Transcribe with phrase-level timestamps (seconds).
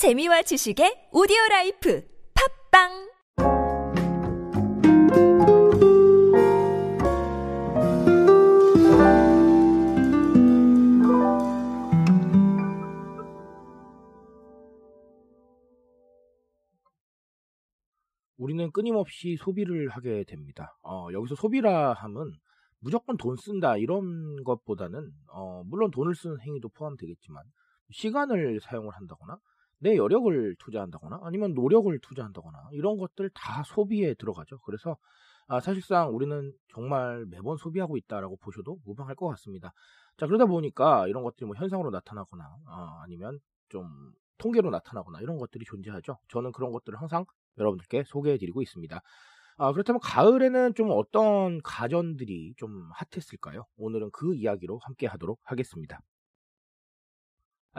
[0.00, 2.02] 재미와 지식의 오디오 라이프
[2.72, 2.88] 팟빵
[18.38, 20.78] 우리는 끊임없이 소비를 하게 됩니다.
[20.82, 22.32] 어, 여기서 소비라 함은
[22.78, 27.44] 무조건 돈 쓴다 이런 것보다는 어, 물론 돈을 쓰는 행위도 포함되겠지만
[27.90, 29.36] 시간을 사용을 한다거나
[29.80, 34.58] 내 여력을 투자한다거나 아니면 노력을 투자한다거나 이런 것들 다 소비에 들어가죠.
[34.60, 34.96] 그래서
[35.48, 39.72] 아, 사실상 우리는 정말 매번 소비하고 있다라고 보셔도 무방할 것 같습니다.
[40.16, 43.88] 자 그러다 보니까 이런 것들이 뭐 현상으로 나타나거나 아, 아니면 좀
[44.38, 46.18] 통계로 나타나거나 이런 것들이 존재하죠.
[46.28, 47.24] 저는 그런 것들을 항상
[47.58, 49.00] 여러분들께 소개해드리고 있습니다.
[49.58, 53.66] 아, 그렇다면 가을에는 좀 어떤 가전들이 좀 핫했을까요?
[53.76, 56.00] 오늘은 그 이야기로 함께 하도록 하겠습니다.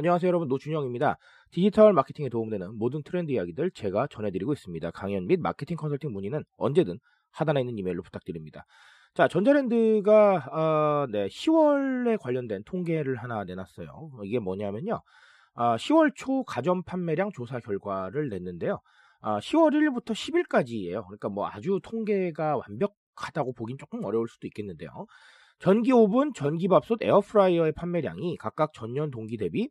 [0.00, 1.18] 안녕하세요 여러분 노준영입니다.
[1.50, 4.90] 디지털 마케팅에 도움되는 모든 트렌드 이야기들 제가 전해드리고 있습니다.
[4.92, 6.98] 강연 및 마케팅 컨설팅 문의는 언제든
[7.32, 8.64] 하단에 있는 이메일로 부탁드립니다.
[9.12, 14.12] 자 전자랜드가 어, 네, 10월에 관련된 통계를 하나 내놨어요.
[14.24, 15.02] 이게 뭐냐면요.
[15.52, 18.80] 아, 10월 초 가전 판매량 조사 결과를 냈는데요.
[19.20, 21.04] 아, 10월 1일부터 10일까지예요.
[21.08, 25.04] 그러니까 뭐 아주 통계가 완벽하다고 보긴 조금 어려울 수도 있겠는데요.
[25.58, 29.68] 전기 오븐, 전기 밥솥, 에어프라이어의 판매량이 각각 전년 동기 대비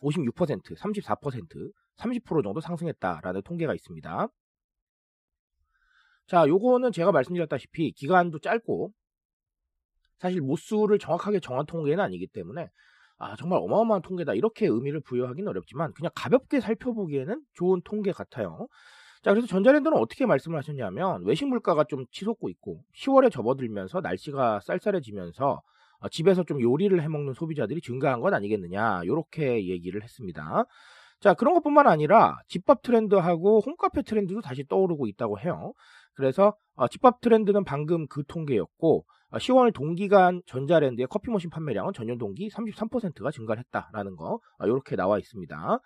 [0.00, 4.28] 56%, 34%, 30% 정도 상승했다라는 통계가 있습니다.
[6.26, 8.92] 자, 요거는 제가 말씀드렸다시피 기간도 짧고
[10.18, 12.68] 사실 모수를 정확하게 정한 통계는 아니기 때문에
[13.18, 14.34] 아, 정말 어마어마한 통계다.
[14.34, 18.68] 이렇게 의미를 부여하기는 어렵지만 그냥 가볍게 살펴보기에는 좋은 통계 같아요.
[19.22, 25.50] 자, 그래서 전자랜드는 어떻게 말씀을 하셨냐면 외식 물가가 좀 치솟고 있고 10월에 접어들면서 날씨가 쌀쌀해지면서
[25.50, 25.60] 어,
[26.10, 30.64] 집에서 좀 요리를 해먹는 소비자들이 증가한 건 아니겠느냐 이렇게 얘기를 했습니다.
[31.20, 35.72] 자 그런 것뿐만 아니라 집밥 트렌드하고 홈카페 트렌드도 다시 떠오르고 있다고 해요.
[36.14, 42.18] 그래서 어, 집밥 트렌드는 방금 그 통계였고 10월 어, 동기간 전자랜드의 커피 머신 판매량은 전년
[42.18, 45.80] 동기 33%가 증가를 했다라는 거 이렇게 나와 있습니다.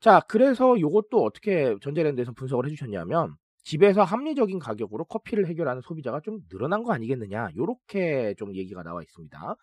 [0.00, 3.34] 자 그래서 이것도 어떻게 전자랜드에서 분석을 해주셨냐면
[3.66, 9.56] 집에서 합리적인 가격으로 커피를 해결하는 소비자가 좀 늘어난 거 아니겠느냐 이렇게 좀 얘기가 나와 있습니다.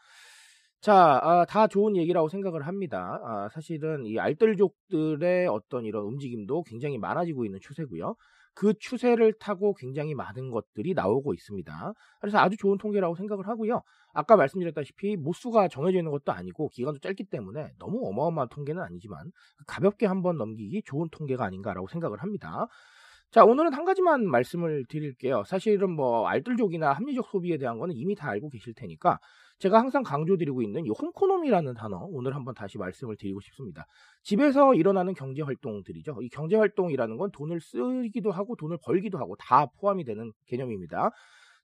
[0.82, 3.22] 자, 아, 다 좋은 얘기라고 생각을 합니다.
[3.24, 8.16] 아, 사실은 이 알뜰족들의 어떤 이런 움직임도 굉장히 많아지고 있는 추세고요.
[8.54, 11.94] 그 추세를 타고 굉장히 많은 것들이 나오고 있습니다.
[12.20, 13.84] 그래서 아주 좋은 통계라고 생각을 하고요.
[14.14, 19.32] 아까 말씀드렸다시피 모수가 정해져 있는 것도 아니고 기간도 짧기 때문에 너무 어마어마한 통계는 아니지만
[19.66, 22.68] 가볍게 한번 넘기기 좋은 통계가 아닌가라고 생각을 합니다.
[23.34, 25.44] 자, 오늘은 한 가지만 말씀을 드릴게요.
[25.48, 29.18] 사실은 뭐 알뜰족이나 합리적 소비에 대한 거는 이미 다 알고 계실 테니까
[29.58, 33.88] 제가 항상 강조드리고 있는 이 홈코노미라는 단어 오늘 한번 다시 말씀을 드리고 싶습니다.
[34.22, 36.20] 집에서 일어나는 경제 활동들이죠.
[36.22, 41.10] 이 경제 활동이라는 건 돈을 쓰기도 하고 돈을 벌기도 하고 다 포함이 되는 개념입니다.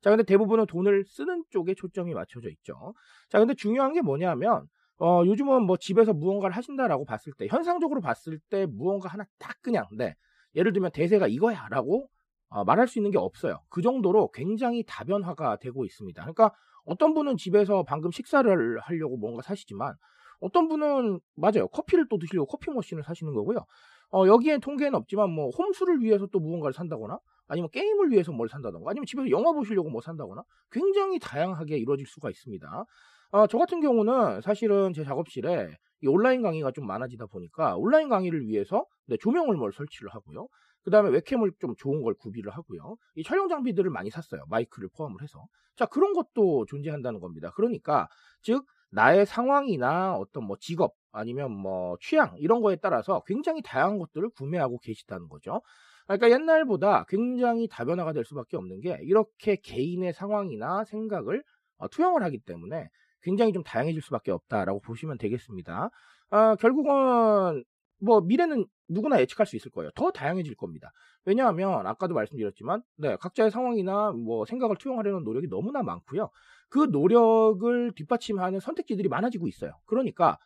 [0.01, 2.95] 자, 근데 대부분은 돈을 쓰는 쪽에 초점이 맞춰져 있죠.
[3.29, 4.65] 자, 근데 중요한 게 뭐냐면
[4.97, 9.85] 어, 요즘은 뭐 집에서 무언가를 하신다라고 봤을 때 현상적으로 봤을 때 무언가 하나 딱 그냥
[9.95, 10.15] 네.
[10.55, 12.07] 예를 들면 대세가 이거야 라고
[12.49, 13.61] 어, 말할 수 있는 게 없어요.
[13.69, 16.21] 그 정도로 굉장히 다변화가 되고 있습니다.
[16.21, 16.51] 그러니까
[16.85, 19.93] 어떤 분은 집에서 방금 식사를 하려고 뭔가 사시지만
[20.39, 21.67] 어떤 분은 맞아요.
[21.67, 23.59] 커피를 또 드시려고 커피 머신을 사시는 거고요.
[24.11, 28.89] 어, 여기엔 통계는 없지만 뭐 홈술을 위해서 또 무언가를 산다거나 아니면 게임을 위해서 뭘 산다던가
[28.89, 32.85] 아니면 집에서 영화 보시려고 뭐 산다거나 굉장히 다양하게 이루어질 수가 있습니다.
[33.31, 38.47] 어, 저 같은 경우는 사실은 제 작업실에 이 온라인 강의가 좀 많아지다 보니까 온라인 강의를
[38.47, 40.47] 위해서 네, 조명을 뭘 설치를 하고요.
[40.83, 42.95] 그 다음에 웹캠을 좀 좋은 걸 구비를 하고요.
[43.15, 44.43] 이 촬영 장비들을 많이 샀어요.
[44.49, 45.45] 마이크를 포함을 해서.
[45.75, 47.51] 자, 그런 것도 존재한다는 겁니다.
[47.55, 48.07] 그러니까,
[48.41, 54.29] 즉, 나의 상황이나 어떤 뭐 직업 아니면 뭐 취향 이런 거에 따라서 굉장히 다양한 것들을
[54.29, 55.61] 구매하고 계시다는 거죠.
[56.07, 61.43] 그러니까 옛날보다 굉장히 다변화가 될 수밖에 없는 게 이렇게 개인의 상황이나 생각을
[61.77, 62.89] 어, 투영을 하기 때문에
[63.21, 65.89] 굉장히 좀 다양해질 수밖에 없다라고 보시면 되겠습니다.
[66.31, 67.63] 아, 결국은
[68.01, 69.91] 뭐 미래는 누구나 예측할 수 있을 거예요.
[69.95, 70.91] 더 다양해질 겁니다.
[71.25, 76.29] 왜냐하면 아까도 말씀드렸지만 네, 각자의 상황이나 뭐 생각을 투영하려는 노력이 너무나 많고요.
[76.69, 79.73] 그 노력을 뒷받침하는 선택지들이 많아지고 있어요.
[79.85, 80.37] 그러니까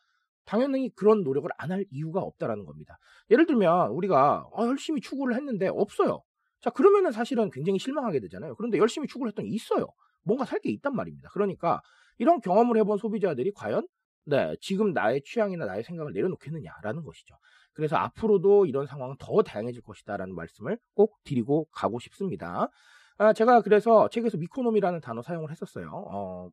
[0.45, 2.97] 당연히 그런 노력을 안 할 이유가 없다라는 겁니다.
[3.31, 6.21] 예를 들면 우리가 어, 열심히 추구를 했는데 없어요.
[6.61, 8.55] 자 그러면은 사실은 굉장히 실망하게 되잖아요.
[8.55, 9.87] 그런데 열심히 추구를 했더니 있어요.
[10.23, 11.29] 뭔가 살 게 있단 말입니다.
[11.33, 11.81] 그러니까
[12.17, 13.87] 이런 경험을 해본 소비자들이 과연
[14.25, 17.35] 네, 지금 나의 취향이나 나의 생각을 내려놓겠느냐라는 것이죠.
[17.73, 22.69] 그래서 앞으로도 이런 상황은 더 다양해질 것이다라는 말씀을 꼭 드리고 가고 싶습니다.
[23.17, 25.89] 아, 제가 그래서 책에서 미코노미라는 단어 사용을 했었어요.
[25.91, 26.49] 어,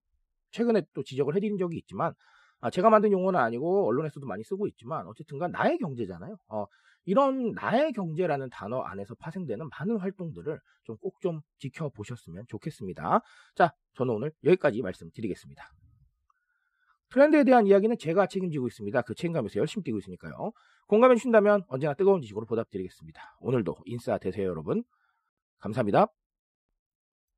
[0.50, 2.12] 최근에 또 지적을 해드린 적이 있지만
[2.60, 6.36] 아, 제가 만든 용어는 아니고 언론에서도 많이 쓰고 있지만 어쨌든간 나의 경제잖아요.
[6.48, 6.66] 어,
[7.04, 13.20] 이런 나의 경제라는 단어 안에서 파생되는 많은 활동들을 좀꼭좀 지켜보셨으면 좋겠습니다.
[13.54, 15.64] 자, 저는 오늘 여기까지 말씀드리겠습니다.
[17.10, 19.02] 트렌드에 대한 이야기는 제가 책임지고 있습니다.
[19.02, 20.52] 그 책임감에서 열심히 뛰고 있으니까요.
[20.86, 23.36] 공감해 주신다면 언제나 뜨거운 지식으로 보답드리겠습니다.
[23.40, 24.84] 오늘도 인싸 되세요, 여러분.
[25.58, 26.19] 감사합니다.